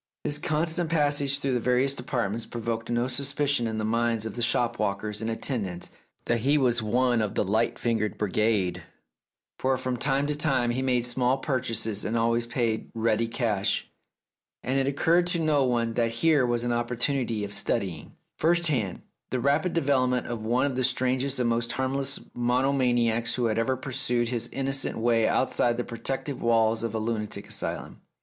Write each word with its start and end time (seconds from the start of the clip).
His 0.23 0.39
constant 0.39 0.89
pas 0.89 1.17
sage 1.17 1.37
through 1.37 1.53
the 1.53 1.59
various 1.59 1.93
departments 1.93 2.47
provoked 2.47 2.89
no 2.89 3.07
suspicion 3.07 3.67
in 3.67 3.77
the 3.77 3.85
minds 3.85 4.25
of 4.25 4.33
the 4.33 4.41
shop 4.41 4.79
walkers 4.79 5.21
and 5.21 5.29
atten 5.29 5.61
dants 5.63 5.91
that 6.25 6.39
he 6.39 6.57
was 6.57 6.81
one 6.81 7.21
of 7.21 7.35
the 7.35 7.43
light 7.43 7.77
fingered 7.77 8.17
brigade, 8.17 8.81
for 9.59 9.77
from 9.77 9.97
time 9.97 10.25
to 10.25 10.35
time 10.35 10.71
he 10.71 10.81
made 10.81 11.05
small 11.05 11.37
purchases 11.37 12.03
and 12.03 12.17
always 12.17 12.47
paid 12.47 12.89
ready 12.95 13.27
cash, 13.27 13.91
and 14.63 14.79
it 14.79 14.87
occurred 14.87 15.27
to 15.27 15.39
no 15.39 15.63
one 15.65 15.93
that 15.93 16.09
here 16.09 16.47
was 16.47 16.63
an 16.63 16.73
opportunity 16.73 17.43
of 17.43 17.53
studying, 17.53 18.15
first 18.39 18.65
hand, 18.69 19.03
the 19.29 19.39
rapid 19.39 19.71
development 19.73 20.25
of 20.25 20.43
one 20.43 20.65
of 20.65 20.75
the 20.75 20.83
strangest 20.83 21.39
and 21.39 21.47
most 21.47 21.73
harmless 21.73 22.19
monomaniacs 22.33 23.35
who 23.35 23.45
had 23.45 23.59
ever 23.59 23.77
pursued 23.77 24.29
his 24.29 24.47
innocent 24.51 24.97
way 24.97 25.27
outside 25.27 25.77
the 25.77 25.83
protective 25.83 26.41
walls 26.41 26.81
of 26.81 26.95
a 26.95 26.99
lunatic 26.99 27.47
asylum. 27.47 28.01